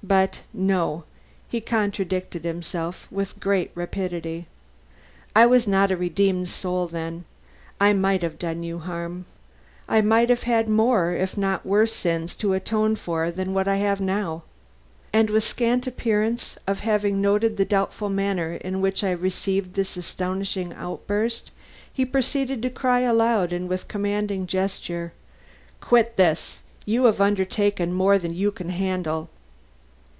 [0.00, 1.02] But no"
[1.50, 4.46] he contradicted himself with great rapidity;
[5.34, 7.24] "I was not a redeemed soul then;
[7.80, 9.24] I might have done you harm.
[9.88, 14.00] I might have had more if not worse sins to atone for than I have
[14.00, 14.44] now."
[15.12, 19.74] And with scant appearance of having noted the doubtful manner in which I had received
[19.74, 21.50] this astonishing outburst,
[21.92, 25.12] he proceeded to cry aloud and with a commanding gesture:
[25.80, 26.60] "Quit this.
[26.86, 29.28] You have undertaken more than you can handle.